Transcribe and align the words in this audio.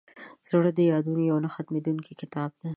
زړه 0.49 0.69
د 0.77 0.79
یادونو 0.91 1.21
یو 1.29 1.37
نه 1.45 1.49
ختمېدونکی 1.55 2.13
کتاب 2.21 2.51
دی. 2.59 2.69